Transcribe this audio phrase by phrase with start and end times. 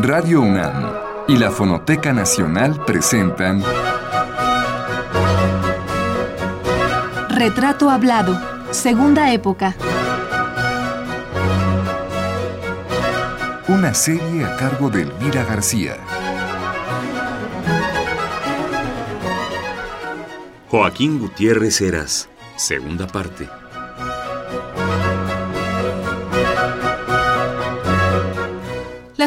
[0.00, 0.92] Radio UNAM
[1.26, 3.64] y la Fonoteca Nacional presentan
[7.30, 8.40] Retrato Hablado,
[8.70, 9.74] Segunda Época.
[13.66, 15.96] Una serie a cargo de Elvira García.
[20.68, 23.57] Joaquín Gutiérrez Heras, segunda parte.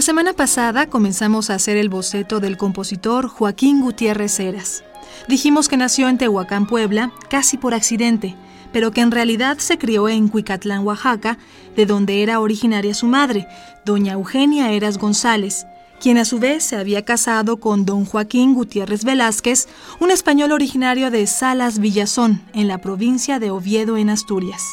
[0.02, 4.84] La semana pasada comenzamos a hacer el boceto del compositor Joaquín Gutiérrez Heras.
[5.28, 8.36] Dijimos que nació en Tehuacán, Puebla, casi por accidente,
[8.74, 11.38] pero que en realidad se crió en Cuicatlán, Oaxaca,
[11.76, 13.48] de donde era originaria su madre,
[13.86, 15.68] doña Eugenia Heras González,
[16.00, 19.68] quien a su vez se había casado con don Joaquín Gutiérrez Velázquez,
[20.00, 24.64] un español originario de Salas Villazón, en la provincia de Oviedo, en Asturias.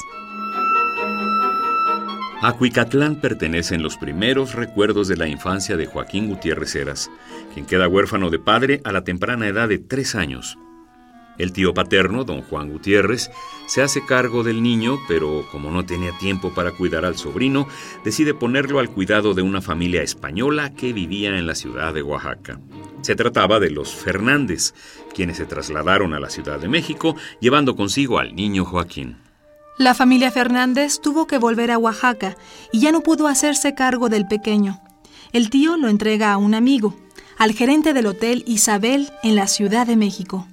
[2.41, 7.11] A Cuicatlán pertenecen los primeros recuerdos de la infancia de Joaquín Gutiérrez Heras,
[7.53, 10.57] quien queda huérfano de padre a la temprana edad de tres años.
[11.37, 13.29] El tío paterno, don Juan Gutiérrez,
[13.67, 17.67] se hace cargo del niño, pero como no tenía tiempo para cuidar al sobrino,
[18.05, 22.61] decide ponerlo al cuidado de una familia española que vivía en la ciudad de Oaxaca.
[23.03, 24.75] Se trataba de los Fernández,
[25.13, 29.28] quienes se trasladaron a la Ciudad de México, llevando consigo al niño Joaquín.
[29.79, 32.37] La familia Fernández tuvo que volver a Oaxaca
[32.73, 34.81] y ya no pudo hacerse cargo del pequeño.
[35.33, 36.97] El tío lo entrega a un amigo,
[37.39, 40.49] al gerente del hotel Isabel en la Ciudad de México.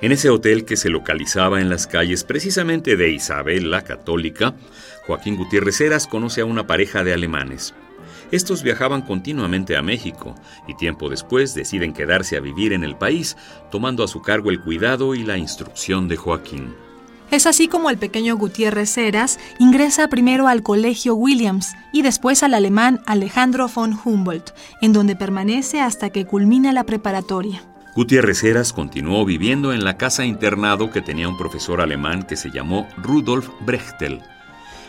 [0.00, 4.56] En ese hotel que se localizaba en las calles precisamente de Isabel la Católica,
[5.06, 7.74] Joaquín Gutiérrez Heras conoce a una pareja de alemanes.
[8.30, 10.34] Estos viajaban continuamente a México
[10.66, 13.36] y tiempo después deciden quedarse a vivir en el país,
[13.70, 16.74] tomando a su cargo el cuidado y la instrucción de Joaquín.
[17.30, 22.54] Es así como el pequeño Gutiérrez Heras ingresa primero al Colegio Williams y después al
[22.54, 27.62] alemán Alejandro von Humboldt, en donde permanece hasta que culmina la preparatoria.
[27.94, 32.50] Gutiérrez Heras continuó viviendo en la casa internado que tenía un profesor alemán que se
[32.50, 34.22] llamó Rudolf Brechtel.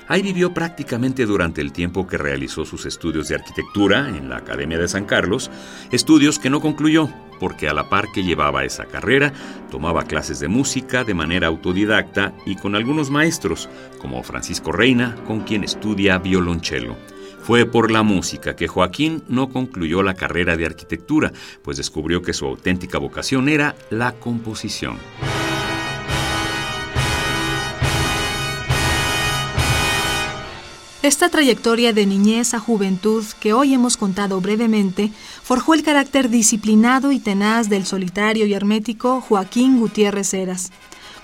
[0.09, 4.79] Ahí vivió prácticamente durante el tiempo que realizó sus estudios de arquitectura en la Academia
[4.79, 5.51] de San Carlos,
[5.91, 7.09] estudios que no concluyó,
[7.39, 9.31] porque a la par que llevaba esa carrera,
[9.69, 13.69] tomaba clases de música de manera autodidacta y con algunos maestros,
[13.99, 16.97] como Francisco Reina, con quien estudia violonchelo.
[17.43, 21.31] Fue por la música que Joaquín no concluyó la carrera de arquitectura,
[21.61, 24.97] pues descubrió que su auténtica vocación era la composición.
[31.01, 35.11] Esta trayectoria de niñez a juventud que hoy hemos contado brevemente
[35.43, 40.73] forjó el carácter disciplinado y tenaz del solitario y hermético Joaquín Gutiérrez Heras.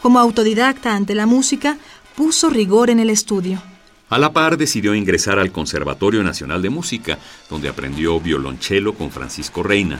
[0.01, 1.77] Como autodidacta ante la música,
[2.15, 3.61] puso rigor en el estudio.
[4.07, 7.19] A la par decidió ingresar al Conservatorio Nacional de Música,
[7.49, 9.99] donde aprendió violonchelo con Francisco Reina.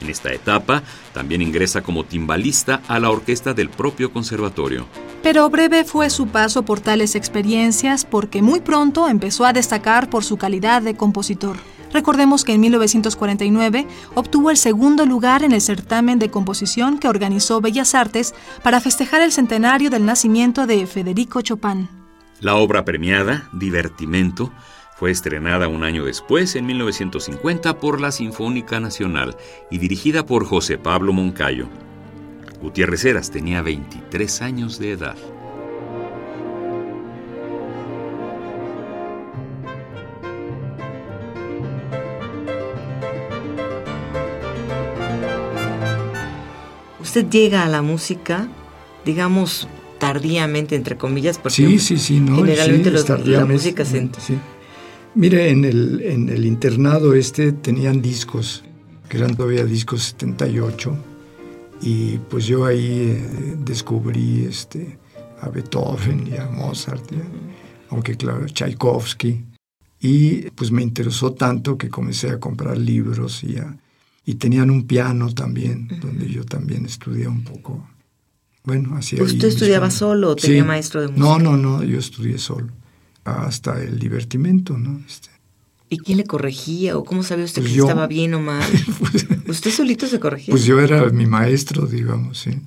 [0.00, 0.82] En esta etapa
[1.12, 4.86] también ingresa como timbalista a la orquesta del propio conservatorio.
[5.22, 10.24] Pero breve fue su paso por tales experiencias porque muy pronto empezó a destacar por
[10.24, 11.56] su calidad de compositor.
[11.92, 17.60] Recordemos que en 1949 obtuvo el segundo lugar en el certamen de composición que organizó
[17.60, 21.88] Bellas Artes para festejar el centenario del nacimiento de Federico Chopin.
[22.40, 24.52] La obra premiada, Divertimento,
[24.98, 29.36] fue estrenada un año después, en 1950, por la Sinfónica Nacional
[29.70, 31.68] y dirigida por José Pablo Moncayo.
[32.60, 35.16] Gutiérrez Heras tenía 23 años de edad.
[47.00, 48.48] Usted llega a la música,
[49.04, 54.08] digamos, tardíamente, entre comillas, porque sí, sí, sí, no, generalmente sí, los- la música se...
[55.14, 55.18] sí.
[55.20, 58.64] Mire, en el, en el internado este tenían discos,
[59.08, 60.96] que eran todavía discos 78,
[61.80, 64.98] y pues yo ahí eh, descubrí este,
[65.40, 67.22] a Beethoven y a Mozart, ya,
[67.90, 69.44] aunque claro, Tchaikovsky,
[70.00, 73.76] y pues me interesó tanto que comencé a comprar libros y, a-
[74.24, 77.88] y tenían un piano también, donde yo también estudié un poco.
[78.64, 81.26] Bueno, así ¿Usted estudiaba solo o tenía maestro de música?
[81.26, 82.68] No, no, no, yo estudié solo.
[83.32, 85.00] Hasta el divertimento, ¿no?
[85.06, 85.30] Este,
[85.90, 86.96] ¿Y quién le corregía?
[86.96, 87.84] ¿O cómo sabía usted Pues que yo.
[87.84, 88.68] estaba bien o mal?
[89.48, 90.52] ¿Usted solito se corregía?
[90.52, 92.60] pues yo era mi maestro, digamos, sí.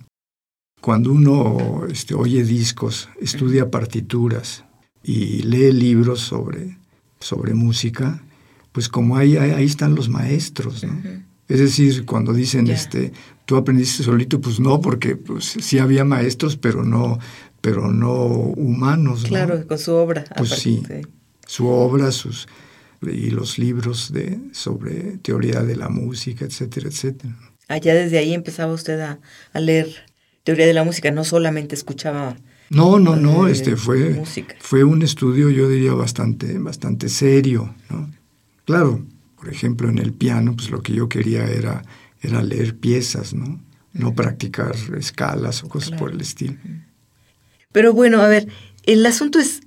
[0.82, 4.66] Cuando uno este, oye discos, estudia partituras
[5.04, 6.78] y lee libros sobre,
[7.20, 8.24] sobre música,
[8.72, 11.00] pues como ahí, ahí, están los maestros, ¿no?
[11.48, 13.12] Es decir, cuando dicen, este,
[13.46, 17.20] tú aprendiste solito, pues no, porque pues, sí había maestros, pero no,
[17.62, 19.24] pero no humanos.
[19.24, 19.30] ¿no?
[19.30, 20.26] Claro, con su obra.
[20.36, 20.84] Pues sí.
[21.46, 22.48] su obra, sus
[23.02, 27.36] y los libros de sobre teoría de la música, etcétera, etcétera.
[27.68, 29.20] Allá desde ahí empezaba usted a,
[29.60, 29.88] leer
[30.44, 32.36] teoría de la música, no solamente escuchaba.
[32.70, 34.24] No, no, no, este fue
[34.60, 38.10] fue un estudio, yo diría bastante bastante serio, ¿no?
[38.66, 39.04] Claro,
[39.36, 41.84] por ejemplo, en el piano, pues lo que yo quería era
[42.22, 43.60] era leer piezas, ¿no?
[43.94, 46.56] No practicar escalas o cosas por el estilo.
[47.72, 48.48] Pero bueno, a ver,
[48.84, 49.62] el asunto es,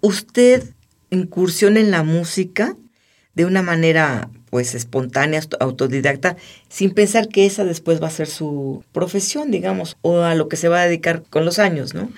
[0.00, 0.74] usted
[1.10, 2.76] incursiona en la música
[3.34, 6.36] de una manera pues espontánea, autodidacta,
[6.68, 10.56] sin pensar que esa después va a ser su profesión, digamos, o a lo que
[10.56, 12.08] se va a dedicar con los años, ¿no?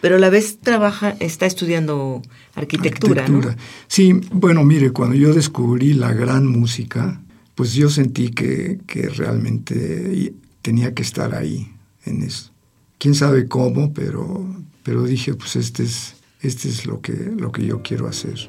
[0.00, 2.22] Pero a la vez trabaja, está estudiando
[2.54, 3.56] arquitectura, arquitectura.
[3.88, 7.20] Sí, bueno, mire, cuando yo descubrí la gran música,
[7.54, 11.72] pues yo sentí que, que realmente tenía que estar ahí
[12.04, 12.52] en eso.
[12.98, 14.46] Quién sabe cómo, pero,
[14.88, 18.48] pero dije, pues este es, este es lo, que, lo que yo quiero hacer.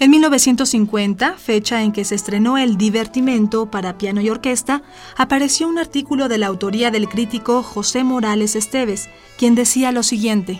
[0.00, 4.82] En 1950, fecha en que se estrenó el Divertimento para piano y orquesta,
[5.16, 9.08] apareció un artículo de la autoría del crítico José Morales Esteves,
[9.38, 10.58] quien decía lo siguiente.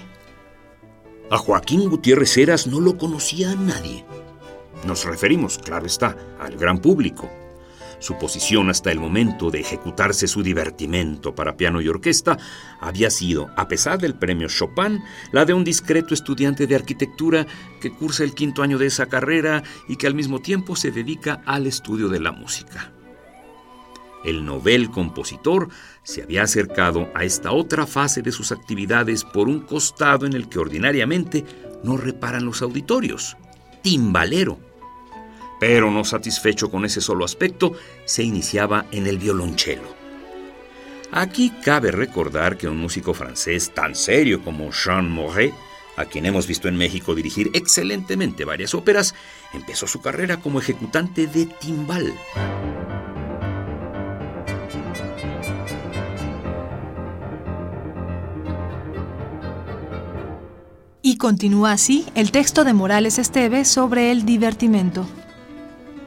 [1.28, 4.04] A Joaquín Gutiérrez Heras no lo conocía nadie.
[4.87, 7.28] Nos referimos, claro está, al gran público.
[7.98, 12.38] Su posición hasta el momento de ejecutarse su divertimento para piano y orquesta
[12.81, 15.02] había sido, a pesar del premio Chopin,
[15.32, 17.46] la de un discreto estudiante de arquitectura
[17.81, 21.43] que cursa el quinto año de esa carrera y que al mismo tiempo se dedica
[21.46, 22.93] al estudio de la música.
[24.25, 25.69] El novel compositor
[26.02, 30.48] se había acercado a esta otra fase de sus actividades por un costado en el
[30.48, 31.44] que ordinariamente
[31.84, 33.37] no reparan los auditorios,
[33.82, 34.58] timbalero
[35.66, 37.72] pero no satisfecho con ese solo aspecto,
[38.04, 39.96] se iniciaba en el violonchelo.
[41.10, 45.52] Aquí cabe recordar que un músico francés tan serio como Jean Moret,
[45.96, 49.16] a quien hemos visto en México dirigir excelentemente varias óperas,
[49.52, 52.14] empezó su carrera como ejecutante de timbal.
[61.02, 65.08] Y continúa así el texto de Morales Esteve sobre el divertimento.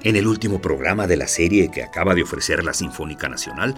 [0.01, 3.75] En el último programa de la serie que acaba de ofrecer la Sinfónica Nacional,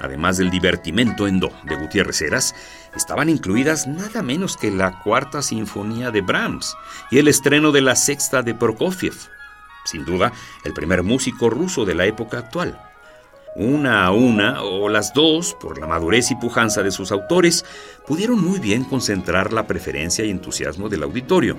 [0.00, 2.54] además del divertimento en do de Gutiérrez Heras,
[2.94, 6.76] estaban incluidas nada menos que la cuarta sinfonía de Brahms
[7.10, 9.14] y el estreno de la sexta de Prokofiev,
[9.84, 10.32] sin duda
[10.64, 12.80] el primer músico ruso de la época actual.
[13.56, 17.64] Una a una, o las dos, por la madurez y pujanza de sus autores,
[18.06, 21.56] pudieron muy bien concentrar la preferencia y entusiasmo del auditorio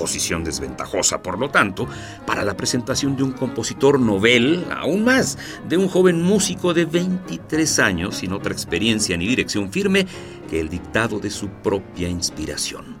[0.00, 1.86] posición desventajosa, por lo tanto,
[2.26, 5.36] para la presentación de un compositor novel, aún más,
[5.68, 10.06] de un joven músico de 23 años sin otra experiencia ni dirección firme
[10.48, 12.96] que el dictado de su propia inspiración.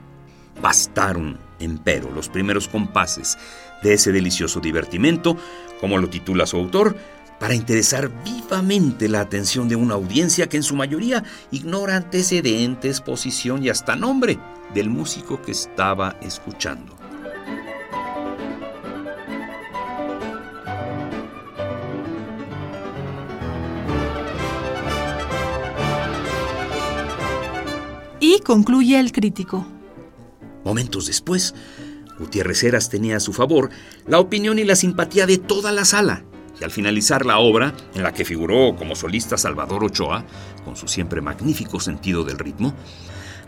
[0.60, 3.38] Bastaron, empero, los primeros compases
[3.82, 5.38] de ese delicioso divertimento,
[5.80, 6.96] como lo titula su autor,
[7.40, 13.64] para interesar vivamente la atención de una audiencia que en su mayoría ignora antecedentes, posición
[13.64, 14.38] y hasta nombre
[14.74, 16.94] del músico que estaba escuchando.
[28.20, 29.66] Y concluye el crítico.
[30.62, 31.54] Momentos después,
[32.18, 33.70] Gutiérrez Heras tenía a su favor
[34.06, 36.26] la opinión y la simpatía de toda la sala
[36.60, 40.24] y al finalizar la obra, en la que figuró como solista Salvador Ochoa,
[40.64, 42.74] con su siempre magnífico sentido del ritmo,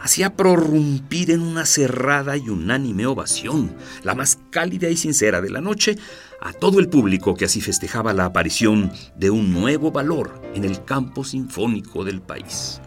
[0.00, 5.60] hacía prorrumpir en una cerrada y unánime ovación, la más cálida y sincera de la
[5.60, 5.96] noche,
[6.40, 10.84] a todo el público que así festejaba la aparición de un nuevo valor en el
[10.84, 12.80] campo sinfónico del país.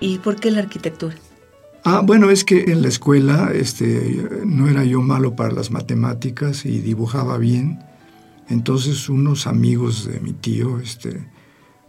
[0.00, 1.14] ¿Y por qué la arquitectura?
[1.84, 6.66] Ah, bueno, es que en la escuela este, no era yo malo para las matemáticas
[6.66, 7.78] y dibujaba bien.
[8.48, 11.26] Entonces unos amigos de mi tío este,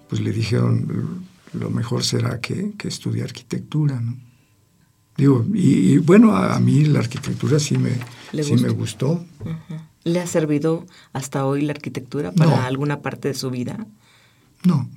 [0.08, 4.00] pues le dijeron, lo mejor será que, que estudie arquitectura.
[4.00, 4.18] ¿no?
[5.18, 7.92] Digo, y, bueno, a, mí la arquitectura sí me,
[8.44, 9.26] sí me gustó.
[10.04, 13.86] ¿Le ha servido hasta hoy la arquitectura para alguna parte de su vida?
[14.64, 14.90] No,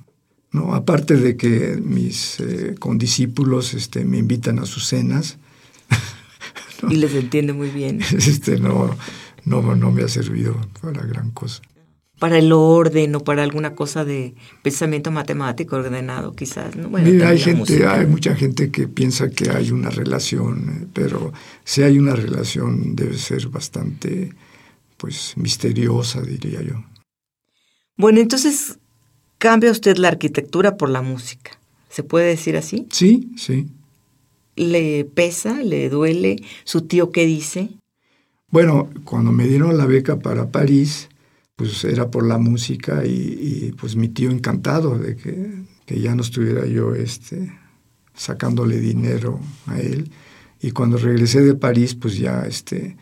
[0.55, 0.73] ¿no?
[0.73, 5.37] Aparte de que mis eh, condiscípulos este, me invitan a sus cenas.
[6.89, 7.99] Y les entiende muy bien.
[8.11, 8.95] Este, no,
[9.43, 11.61] no, no me ha servido para gran cosa.
[12.19, 16.75] Para el orden o para alguna cosa de pensamiento matemático ordenado, quizás.
[16.75, 16.95] ¿no?
[16.95, 21.33] hay, gente, hay mucha gente que piensa que hay una relación, pero
[21.65, 24.33] si hay una relación debe ser bastante
[24.97, 26.83] pues misteriosa, diría yo.
[27.97, 28.79] Bueno, entonces
[29.37, 31.51] cambia usted la arquitectura por la música.
[31.89, 32.87] ¿Se puede decir así?
[32.91, 33.67] Sí, sí.
[34.55, 35.61] ¿Le pesa?
[35.63, 36.37] ¿Le duele?
[36.63, 37.69] ¿Su tío qué dice?
[38.49, 41.09] Bueno, cuando me dieron la beca para París,
[41.55, 45.51] pues era por la música y, pues mi tío encantado de que,
[45.85, 47.51] que, ya no estuviera yo este,
[48.13, 50.11] sacándole dinero a él.
[50.61, 52.97] Y cuando regresé de París, pues ya, este,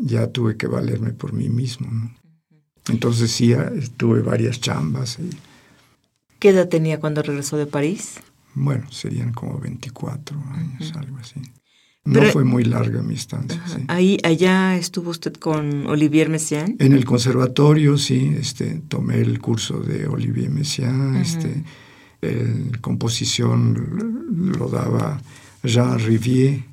[0.00, 1.88] ya tuve que valerme por mí mismo.
[2.88, 3.54] Entonces sí,
[3.96, 5.18] tuve varias chambas.
[5.18, 5.30] Y,
[6.38, 8.20] ¿Qué edad tenía cuando regresó de París?
[8.54, 11.40] Bueno, serían como 24 años, algo así.
[12.04, 13.60] No fue muy larga mi estancia.
[13.88, 16.76] Ahí, allá estuvo usted con Olivier Messiaen.
[16.78, 21.64] En el conservatorio, sí, este, tomé el curso de Olivier Messiaen, este,
[22.22, 25.20] el composición lo daba
[25.62, 26.64] Jean Rivier.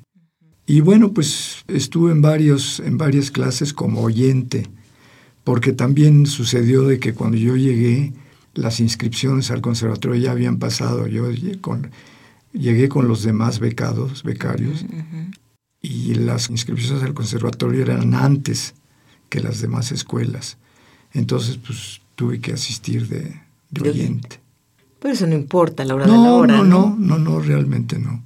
[0.66, 4.66] Y bueno, pues estuve en varios, en varias clases como oyente,
[5.44, 8.14] porque también sucedió de que cuando yo llegué,
[8.56, 11.06] las inscripciones al conservatorio ya habían pasado.
[11.06, 11.90] Yo llegué con,
[12.52, 14.84] llegué con los demás becados, becarios,
[15.80, 18.74] y las inscripciones al conservatorio eran antes
[19.28, 20.58] que las demás escuelas.
[21.12, 23.40] Entonces, pues tuve que asistir de,
[23.80, 24.40] oyente.
[24.98, 26.56] Pero eso no importa a la hora no, de la hora.
[26.56, 28.24] No, no, no, no, realmente no.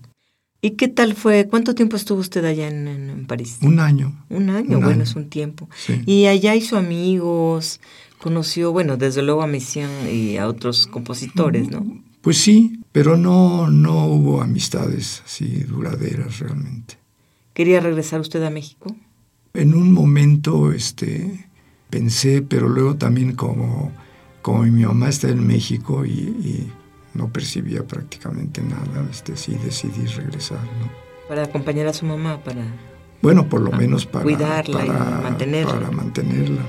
[0.62, 1.48] ¿Y qué tal fue?
[1.48, 3.58] ¿Cuánto tiempo estuvo usted allá en, París?
[3.62, 4.24] Un año.
[4.28, 5.68] Un año, bueno, es un tiempo.
[6.04, 7.80] Y allá hizo amigos,
[8.20, 12.02] conoció, bueno, desde luego a Messiaen y a otros compositores, ¿no?
[12.20, 16.98] Pues sí, pero no, no hubo amistades así duraderas realmente.
[17.54, 18.94] ¿Quería regresar usted a México?
[19.54, 21.48] En un momento este,
[21.88, 23.90] pensé, pero luego también como,
[24.42, 26.68] como mi mamá está en México y,
[27.12, 30.60] no percibía prácticamente nada, este, sí decidí regresar.
[30.78, 30.88] ¿no?
[31.26, 32.64] Para acompañar a su mamá, para...
[33.20, 34.22] Bueno, por lo menos para...
[34.22, 35.72] Cuidarla y mantenerla.
[35.72, 36.62] Para mantenerla.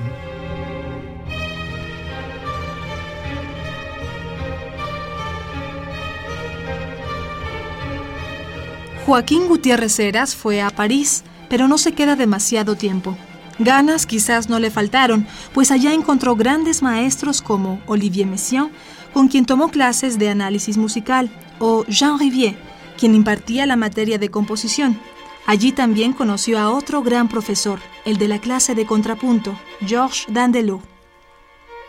[9.06, 13.16] Joaquín Gutiérrez Heras fue a París, pero no se queda demasiado tiempo.
[13.58, 18.70] Ganas quizás no le faltaron, pues allá encontró grandes maestros como Olivier Messiaen,
[19.12, 22.56] con quien tomó clases de análisis musical, o Jean Rivier,
[22.96, 24.98] quien impartía la materia de composición.
[25.46, 30.80] Allí también conoció a otro gran profesor, el de la clase de contrapunto, Georges Dandelot.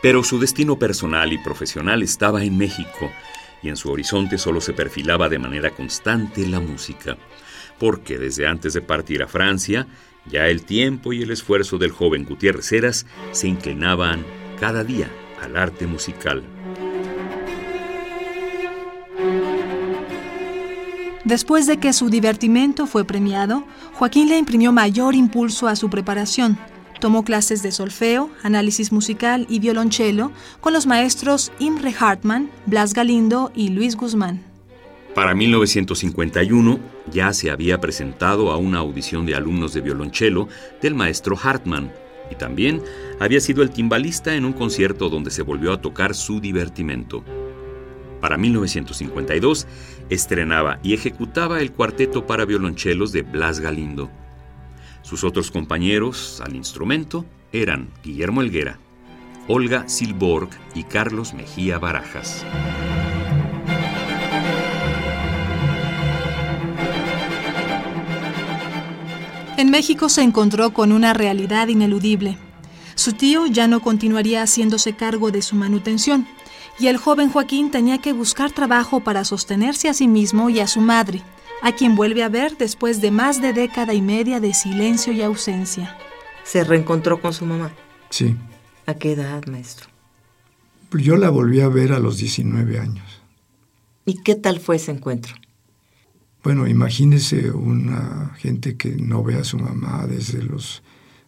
[0.01, 3.11] Pero su destino personal y profesional estaba en México,
[3.63, 7.17] y en su horizonte solo se perfilaba de manera constante la música,
[7.79, 9.87] porque desde antes de partir a Francia,
[10.25, 14.25] ya el tiempo y el esfuerzo del joven Gutiérrez Heras se inclinaban
[14.59, 15.09] cada día
[15.41, 16.43] al arte musical.
[21.25, 26.57] Después de que su divertimento fue premiado, Joaquín le imprimió mayor impulso a su preparación,
[27.03, 30.31] Tomó clases de solfeo, análisis musical y violonchelo
[30.61, 34.41] con los maestros Imre Hartmann, Blas Galindo y Luis Guzmán.
[35.13, 36.79] Para 1951
[37.11, 40.47] ya se había presentado a una audición de alumnos de violonchelo
[40.81, 41.91] del maestro Hartmann
[42.31, 42.81] y también
[43.19, 47.25] había sido el timbalista en un concierto donde se volvió a tocar su divertimento.
[48.21, 49.67] Para 1952
[50.09, 54.09] estrenaba y ejecutaba el cuarteto para violonchelos de Blas Galindo.
[55.03, 58.79] Sus otros compañeros al instrumento eran Guillermo Elguera,
[59.47, 62.45] Olga Silborg y Carlos Mejía Barajas.
[69.57, 72.37] En México se encontró con una realidad ineludible.
[72.95, 76.27] Su tío ya no continuaría haciéndose cargo de su manutención,
[76.79, 80.67] y el joven Joaquín tenía que buscar trabajo para sostenerse a sí mismo y a
[80.67, 81.21] su madre,
[81.63, 85.21] a quien vuelve a ver después de más de década y media de silencio y
[85.21, 85.97] ausencia.
[86.43, 87.71] ¿Se reencontró con su mamá?
[88.09, 88.35] Sí.
[88.85, 89.87] ¿A qué edad, maestro?
[90.91, 93.21] Yo la volví a ver a los 19 años.
[94.05, 95.35] ¿Y qué tal fue ese encuentro?
[96.43, 100.83] Bueno, imagínese una gente que no ve a su mamá desde los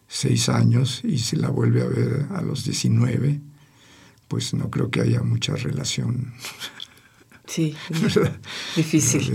[0.08, 3.40] 6 años y se la vuelve a ver a los 19,
[4.28, 6.34] pues no creo que haya mucha relación
[7.46, 7.74] Sí,
[8.76, 9.32] difícil.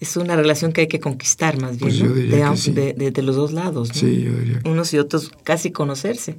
[0.00, 3.90] Es una relación que hay que conquistar más bien, pues de, los dos lados.
[3.92, 4.60] Sí, yo diría.
[4.64, 6.38] Unos y otros casi conocerse.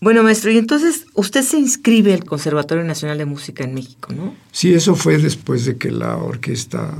[0.00, 4.34] Bueno, maestro, y entonces usted se inscribe al Conservatorio Nacional de Música en México, ¿no?
[4.50, 6.92] Sí, eso fue después de que la Orquesta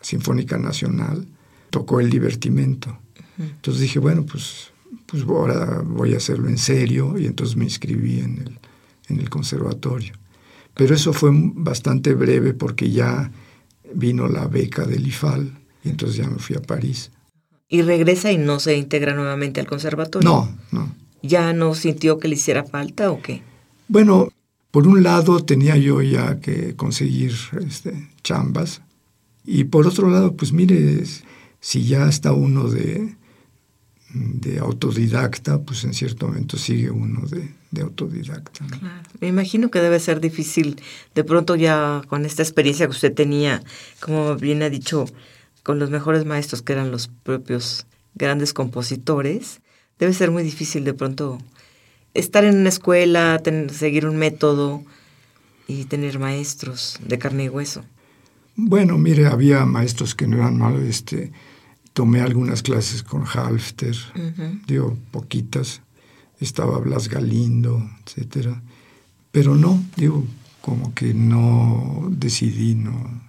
[0.00, 1.26] Sinfónica Nacional
[1.68, 2.98] tocó el divertimento.
[3.38, 4.70] Entonces dije, bueno, pues,
[5.04, 8.58] pues ahora voy a hacerlo en serio y entonces me inscribí en el,
[9.08, 10.14] en el conservatorio.
[10.76, 13.32] Pero eso fue bastante breve porque ya
[13.94, 15.50] vino la beca del IFAL
[15.82, 17.10] y entonces ya me fui a París.
[17.68, 20.28] Y regresa y no se integra nuevamente al conservatorio.
[20.28, 20.94] No, no.
[21.22, 23.42] ¿Ya no sintió que le hiciera falta o qué?
[23.88, 24.28] Bueno,
[24.70, 27.32] por un lado tenía yo ya que conseguir
[27.66, 28.82] este, chambas
[29.46, 31.04] y por otro lado, pues mire,
[31.60, 33.16] si ya está uno de,
[34.40, 38.64] de autodidacta, pues en cierto momento sigue uno de, autodidacta.
[39.20, 40.80] Me imagino que debe ser difícil,
[41.14, 43.62] de pronto ya con esta experiencia que usted tenía,
[44.00, 45.04] como bien ha dicho,
[45.62, 49.60] con los mejores maestros que eran los propios grandes compositores,
[49.98, 51.38] debe ser muy difícil de pronto
[52.14, 54.82] estar en una escuela, seguir un método
[55.68, 57.84] y tener maestros de carne y hueso.
[58.54, 61.30] Bueno, mire, había maestros que no eran malos, este,
[61.96, 63.96] tomé algunas clases con Halfter,
[64.66, 65.80] digo, poquitas,
[66.38, 68.62] estaba Blas Galindo, etcétera,
[69.32, 70.22] pero no, digo,
[70.60, 73.22] como que no decidí no,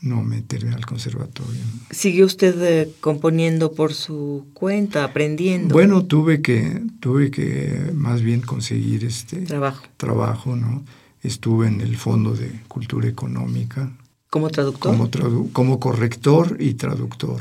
[0.00, 1.60] no meterme al conservatorio.
[1.90, 5.72] ¿Siguió usted eh, componiendo por su cuenta, aprendiendo?
[5.72, 9.84] Bueno, tuve que, tuve que más bien conseguir este trabajo.
[9.96, 10.84] trabajo, ¿no?
[11.20, 13.90] Estuve en el Fondo de Cultura Económica.
[14.36, 14.94] ¿Como traductor?
[15.10, 17.40] Como, como corrector y traductor.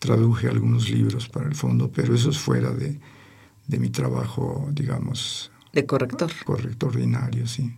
[0.00, 2.98] Traduje algunos libros para el fondo, pero eso es fuera de,
[3.68, 5.52] de mi trabajo, digamos.
[5.72, 6.32] De corrector.
[6.44, 7.72] Corrector ordinario, sí.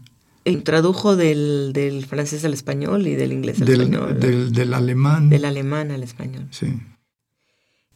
[0.64, 4.18] tradujo del, del, francés al español y del inglés al del, español.
[4.18, 5.28] Del, del, alemán.
[5.28, 6.48] Del alemán al español.
[6.50, 6.74] Sí.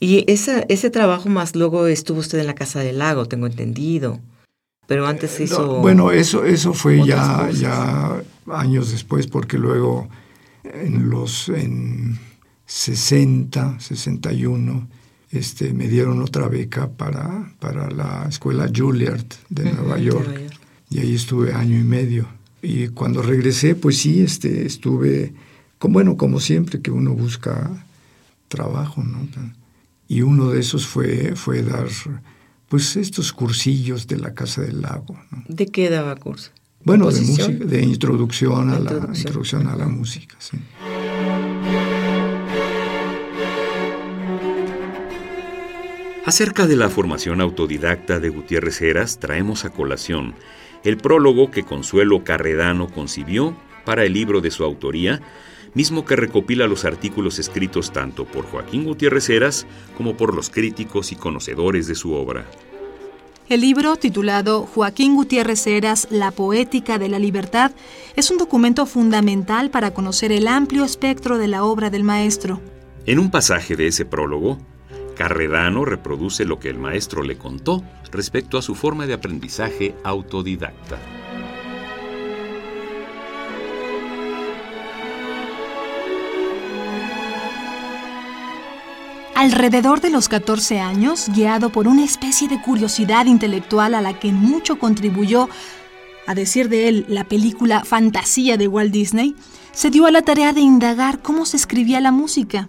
[0.00, 4.20] Y esa, ese trabajo más luego estuvo usted en la Casa del Lago, tengo entendido.
[4.86, 5.80] Pero antes hizo...
[5.80, 10.08] bueno, eso, eso fue ya, ya años después, porque luego
[10.74, 12.18] en los en
[12.66, 14.88] 60, 61,
[15.30, 20.52] este, me dieron otra beca para, para la escuela Juilliard de Nueva York.
[20.90, 22.28] Y ahí estuve año y medio.
[22.62, 25.32] Y cuando regresé, pues sí, este, estuve,
[25.80, 27.70] bueno, como siempre que uno busca
[28.48, 29.28] trabajo, ¿no?
[30.08, 31.88] Y uno de esos fue, fue dar,
[32.68, 35.18] pues, estos cursillos de la Casa del Lago.
[35.46, 36.50] ¿De qué daba curso?
[36.84, 40.58] Bueno, de música, de introducción a la, introducción a la música, sí.
[46.24, 50.34] Acerca de la formación autodidacta de Gutiérrez Heras, traemos a colación
[50.84, 55.22] el prólogo que Consuelo Carredano concibió para el libro de su autoría,
[55.72, 61.12] mismo que recopila los artículos escritos tanto por Joaquín Gutiérrez Heras como por los críticos
[61.12, 62.44] y conocedores de su obra.
[63.48, 67.70] El libro, titulado Joaquín Gutiérrez Heras, La Poética de la Libertad,
[68.14, 72.60] es un documento fundamental para conocer el amplio espectro de la obra del maestro.
[73.06, 74.58] En un pasaje de ese prólogo,
[75.16, 77.82] Carredano reproduce lo que el maestro le contó
[78.12, 80.98] respecto a su forma de aprendizaje autodidacta.
[89.38, 94.32] Alrededor de los 14 años, guiado por una especie de curiosidad intelectual a la que
[94.32, 95.48] mucho contribuyó,
[96.26, 99.36] a decir de él, la película Fantasía de Walt Disney,
[99.70, 102.68] se dio a la tarea de indagar cómo se escribía la música.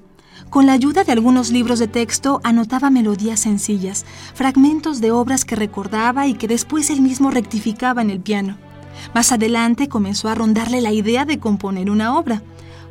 [0.51, 4.05] Con la ayuda de algunos libros de texto anotaba melodías sencillas,
[4.35, 8.59] fragmentos de obras que recordaba y que después él mismo rectificaba en el piano.
[9.15, 12.43] Más adelante comenzó a rondarle la idea de componer una obra.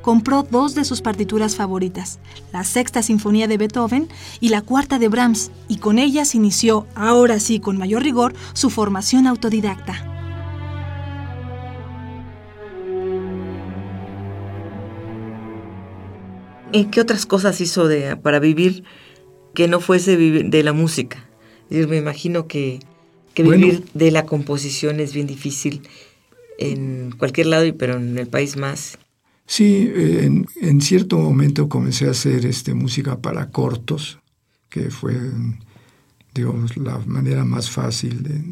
[0.08, 2.18] Compró dos de sus partituras favoritas,
[2.50, 4.08] la Sexta Sinfonía de Beethoven
[4.40, 8.70] y la Cuarta de Brahms, y con ellas inició, ahora sí con mayor rigor, su
[8.70, 10.02] formación autodidacta.
[16.72, 18.84] ¿En qué otras cosas hizo de, para vivir
[19.52, 21.28] que no fuese vivir de la música?
[21.68, 22.80] me imagino que,
[23.36, 25.82] vivir de la composición es bien difícil
[26.58, 28.96] en cualquier lado, pero en el país más.
[29.50, 34.18] Sí, en, cierto momento comencé a hacer este, música para cortos,
[34.68, 35.18] que fue,
[36.34, 38.42] digamos, la manera más fácil de,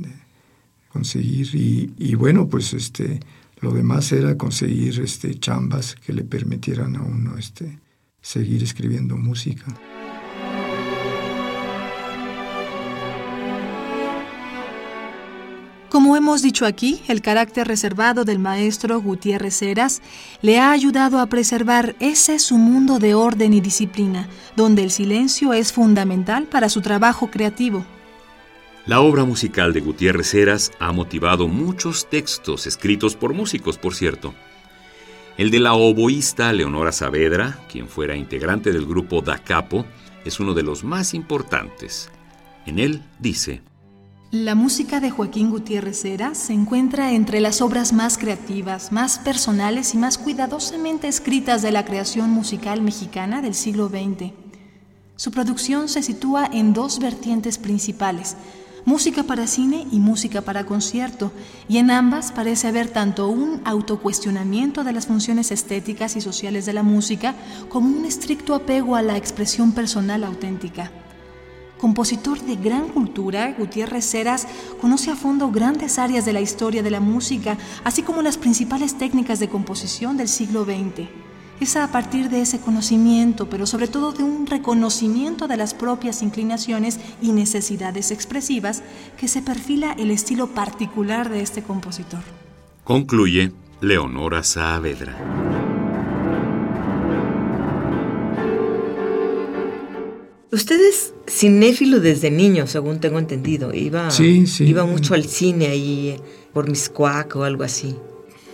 [0.89, 1.55] conseguir.
[1.55, 3.21] Y, y, bueno, pues este,
[3.61, 7.79] lo demás era conseguir este, chambas que le permitieran a uno este,
[8.23, 9.67] seguir escribiendo música.
[15.97, 20.03] Como hemos dicho aquí, el carácter reservado del maestro Gutiérrez Heras
[20.43, 25.55] le ha ayudado a preservar ese su mundo de orden y disciplina, donde el silencio
[25.55, 27.87] es fundamental para su trabajo creativo.
[28.85, 34.35] La obra musical de Gutiérrez Heras ha motivado muchos textos escritos por músicos, por cierto.
[35.39, 39.87] El de la oboísta Leonora Saavedra, quien fuera integrante del grupo Da Capo,
[40.27, 42.11] es uno de los más importantes.
[42.67, 43.63] En él dice,
[44.33, 49.95] La música de Joaquín Gutiérrez Heras se encuentra entre las obras más creativas, más personales
[49.95, 54.33] y más cuidadosamente escritas de la creación musical mexicana del siglo XX.
[55.15, 58.37] Su producción se sitúa en dos vertientes principales,
[58.85, 61.31] música para cine y música para concierto,
[61.69, 66.73] y en ambas parece haber tanto un autocuestionamiento de las funciones estéticas y sociales de
[66.73, 67.37] la música
[67.69, 70.91] como un estricto apego a la expresión personal auténtica.
[71.79, 74.47] Compositor de gran cultura, Gutiérrez Ceras
[74.81, 78.97] conoce a fondo grandes áreas de la historia de la música, así como las principales
[78.97, 81.07] técnicas de composición del siglo XX.
[81.61, 86.23] Es a partir de ese conocimiento, pero sobre todo de un reconocimiento de las propias
[86.23, 88.83] inclinaciones y necesidades expresivas,
[89.19, 92.21] que se perfila el estilo particular de este compositor.
[92.85, 95.46] Concluye Leonora Saavedra.
[100.53, 103.75] Usted es cinéfilo desde niño, según tengo entendido.
[103.75, 104.65] Iba, Sí, sí.
[104.65, 106.17] iba mucho al cine ahí
[106.53, 107.97] por Miscuac o algo así.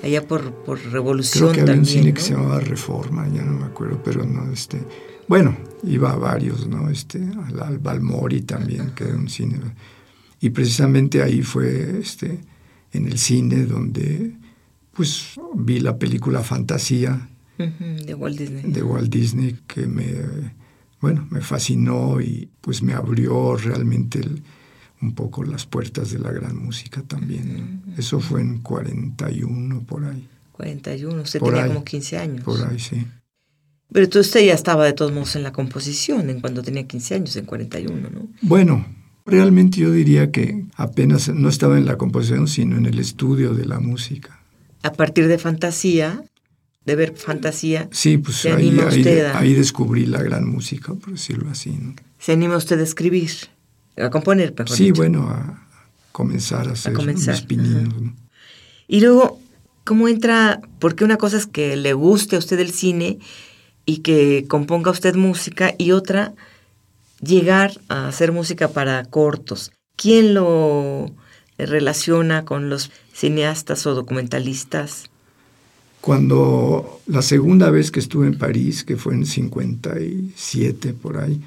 [0.03, 2.15] Allá por, por Revolución Creo que había un cine ¿no?
[2.15, 4.83] que se llamaba Reforma, ya no me acuerdo, pero no, este,
[5.29, 6.91] bueno, iba a varios, ¿no?
[6.91, 9.61] Este, al, al Balmori también, que era un cine.
[10.41, 12.41] Y precisamente ahí fue, este,
[12.93, 14.33] en el cine donde,
[14.93, 17.29] pues, vi la película Fantasía
[17.59, 18.73] de Walt Disney.
[18.73, 20.05] de Walt Disney que me,
[21.03, 24.43] bueno, me fascinó y pues me abrió realmente el-
[25.03, 27.83] un poco las puertas de la gran música también.
[27.87, 27.95] ¿no?
[27.99, 30.29] Eso fue en 41, por ahí.
[30.53, 31.69] 41, usted Por tenía ahí.
[31.71, 32.45] como 15 años.
[32.45, 33.05] Por ahí, sí.
[33.93, 37.15] Pero tú- usted ya estaba de todos modos en la composición en cuando tenía 15
[37.17, 38.29] años, en 41, ¿no?
[38.43, 38.87] Bueno,
[39.27, 43.67] realmente yo diría que apenas no estaba en la composición, sino en el estudio de
[43.67, 44.39] la música.
[44.85, 46.23] A partir de Fantasía,
[46.85, 49.07] de ver Fantasía, Sí, pues Se ahí, anima ahí,
[49.55, 51.71] a- descubrí la gran música, por decirlo así.
[51.71, 51.95] ¿no?
[52.19, 53.31] se anima usted a escribir,
[53.97, 54.95] a componer, mejor Sí, dicho.
[54.97, 55.67] bueno, a
[56.13, 57.95] comenzar a hacer comenzar, mis pininos.
[58.89, 59.41] Y luego,
[59.85, 60.61] ¿cómo entra?
[60.79, 63.19] Porque una cosa es que le guste a usted el cine
[63.87, 66.35] y que componga usted música y otra,
[67.21, 69.73] llegar a hacer música para cortos.
[69.97, 71.11] ¿Quién lo
[71.59, 75.05] relaciona con los cineastas o documentalistas?
[76.03, 81.41] Cuando la segunda vez que estuve en París, que fue en 57 por ahí,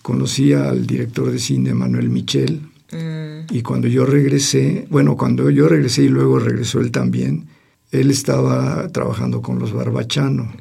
[0.00, 5.68] conocí al director de cine Manuel Michel Mm, y cuando yo regresé, bueno, cuando yo
[5.68, 7.46] regresé y luego regresó él también,
[7.90, 10.52] él estaba trabajando con los Barbachano.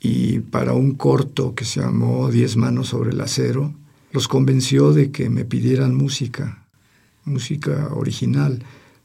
[0.00, 3.74] Y para un corto que se llamó Diez manos sobre el acero,
[4.12, 6.64] los convenció de que me pidieran música,
[7.24, 8.62] música original,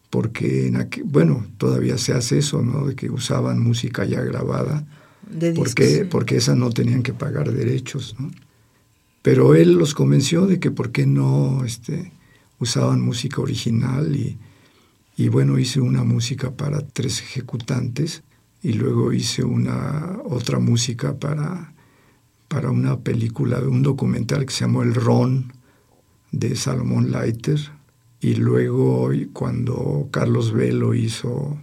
[0.10, 2.88] porque, en aqu- bueno, todavía se hace eso, ¿no?
[2.88, 4.86] De que usaban música ya grabada,
[5.30, 8.32] de porque, porque esa no tenían que pagar derechos, ¿no?
[9.22, 12.12] Pero él los convenció de que por qué no este,
[12.60, 14.38] usaban música original y,
[15.18, 18.22] y bueno, hice una música para tres ejecutantes
[18.62, 21.74] y luego hice una otra música para,
[22.48, 25.52] para una película, un documental que se llamó El Ron
[26.32, 27.60] de Salomón Leiter
[28.26, 31.60] y luego cuando Carlos Velo hizo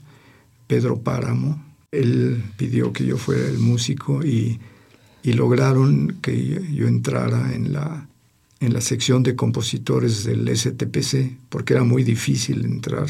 [0.68, 4.60] Pedro Páramo, él pidió que yo fuera el músico y,
[5.24, 8.06] y lograron que yo entrara en la,
[8.60, 13.08] en la sección de compositores del STPC, porque era muy difícil entrar.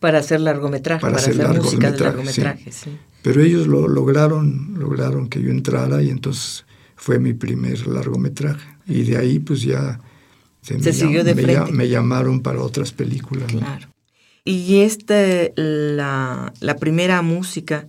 [0.00, 2.40] Para hacer largometraje, Para hacer hacer, música de largometraje, sí.
[2.40, 2.98] largometraje, sí.
[3.20, 6.64] Pero ellos lo lograron, lograron que yo entrara y entonces
[6.96, 8.66] fue mi primer largometraje.
[8.86, 10.00] Y de ahí pues ya
[10.64, 11.72] Se siguió de me frente.
[11.72, 13.52] me llamaron para otras películas.
[13.52, 13.60] ¿no?
[13.60, 13.88] Claro.
[14.44, 15.14] Y esta,
[15.56, 17.86] la, la primera música,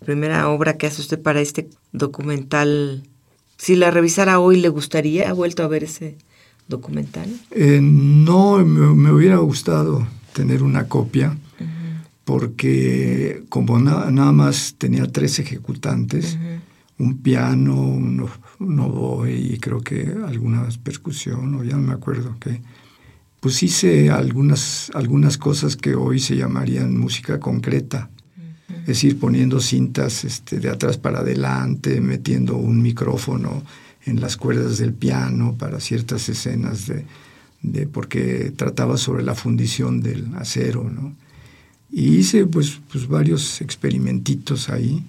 [0.00, 3.02] la primera obra que hace usted para este documental,
[3.58, 5.28] si la revisara hoy, ¿le gustaría?
[5.30, 6.16] ¿Ha vuelto a ver ese
[6.68, 7.28] documental?
[7.50, 11.36] Eh, no, me, me hubiera gustado tener una copia,
[12.24, 16.38] porque como na- nada más tenía tres ejecutantes,
[16.98, 18.26] un piano, un,
[18.60, 22.62] un oboe y creo que algunas percusión, o ya no me acuerdo qué,
[23.40, 28.10] pues hice algunas, algunas cosas que hoy se llamarían música concreta.
[28.80, 33.62] Es decir, poniendo cintas este, de atrás para adelante, metiendo un micrófono
[34.06, 37.04] en las cuerdas del piano para ciertas escenas de,
[37.62, 41.14] de porque trataba sobre la fundición del acero, ¿no?
[41.90, 45.04] Y hice pues, pues varios experimentitos ahí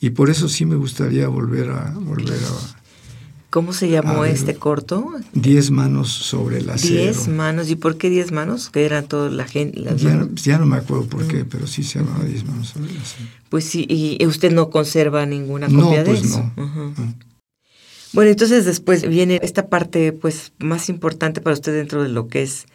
[0.00, 2.79] y por eso sí me gustaría volver a volver a
[3.50, 4.32] ¿Cómo se llamó ver.
[4.32, 5.12] este corto?
[5.32, 6.94] diez manos sobre el acero.
[7.02, 7.68] Diez manos.
[7.68, 8.70] ¿Y por qué diez manos?
[8.70, 9.80] Que eran toda la gente.
[9.80, 10.44] las Ya, manos.
[10.44, 13.28] ya no me acuerdo por qué, pero sí se llamaba diez manos sobre el acero.
[13.48, 16.50] Pues sí, y usted no conserva ninguna No, copia de pues eso.
[16.56, 16.64] no.
[16.64, 16.80] Ujú.
[16.96, 17.14] no.
[18.12, 22.42] Bueno, entonces después viene esta parte pues más importante para usted dentro de lo que
[22.42, 22.66] es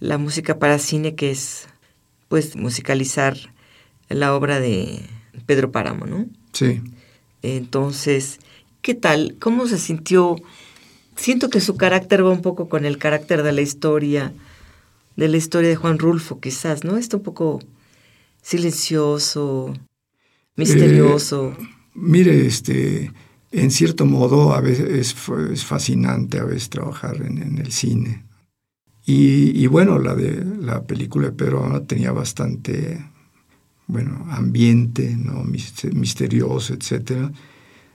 [0.00, 1.68] la música para cine, que es
[2.28, 3.36] pues musicalizar
[4.08, 5.00] la obra de
[5.46, 6.26] Pedro Páramo, ¿no?
[6.52, 6.80] Sí.
[7.42, 8.38] Entonces,
[8.82, 9.36] ¿qué tal?
[9.40, 10.36] ¿Cómo se sintió
[11.16, 14.32] siento que su carácter va un poco con el carácter de la historia,
[15.16, 16.96] de la historia de Juan Rulfo, quizás, ¿no?
[16.96, 17.60] Está un poco
[18.42, 19.72] silencioso,
[20.56, 21.56] misterioso.
[21.58, 23.12] Eh, mire, este,
[23.52, 28.24] en cierto modo, a veces es, fascinante a veces trabajar en, el cine.
[29.04, 33.04] Y, bueno, la de la película de Pedro tenía bastante,
[33.88, 35.44] bueno, ambiente, ¿no?
[35.44, 37.32] misterioso, etcétera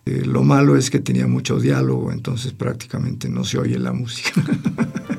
[0.08, 4.42] eh, lo malo es que tenía mucho diálogo, entonces prácticamente no se oye la música.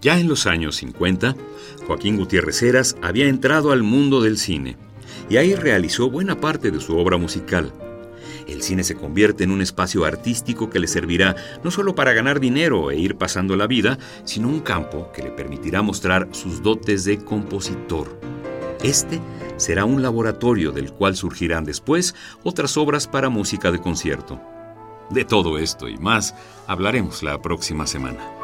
[0.00, 1.34] Ya en los años 50,
[1.86, 4.76] Joaquín Gutiérrez Heras había entrado al mundo del cine
[5.28, 7.72] y ahí realizó buena parte de su obra musical
[8.48, 12.40] el cine se convierte en un espacio artístico que le servirá no solo para ganar
[12.40, 17.04] dinero e ir pasando la vida, sino un campo que le permitirá mostrar sus dotes
[17.04, 18.18] de compositor.
[18.82, 19.20] Este
[19.56, 24.40] será un laboratorio del cual surgirán después otras obras para música de concierto.
[25.10, 26.34] De todo esto y más
[26.66, 28.37] hablaremos la próxima semana.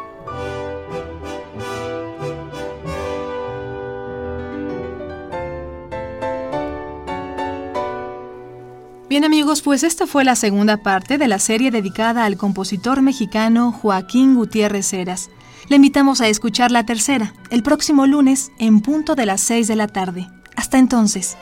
[9.14, 13.70] Bien amigos, pues esta fue la segunda parte de la serie dedicada al compositor mexicano
[13.70, 15.31] Joaquín Gutiérrez Heras.
[15.68, 19.77] Le invitamos a escuchar la tercera, el próximo lunes, en punto de las 6 de
[19.77, 20.27] la tarde.
[20.57, 21.37] Hasta entonces.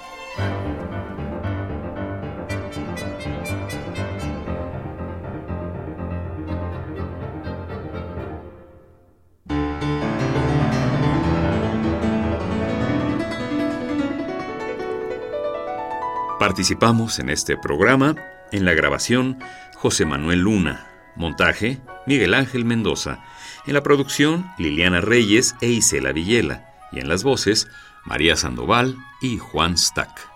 [16.52, 18.14] Participamos en este programa
[18.50, 19.38] en la grabación
[19.74, 20.86] José Manuel Luna,
[21.16, 23.24] montaje Miguel Ángel Mendoza,
[23.66, 26.70] en la producción Liliana Reyes e Isela Villela.
[26.92, 27.68] Y en las voces
[28.04, 30.28] María Sandoval y Juan Stack.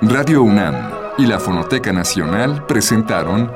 [0.00, 3.50] Radio UNAM y la Fonoteca Nacional presentaron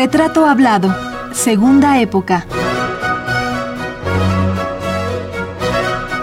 [0.00, 0.94] Retrato Hablado,
[1.32, 2.46] Segunda Época.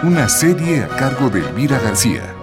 [0.01, 2.34] Una serie a cargo de Elvira García.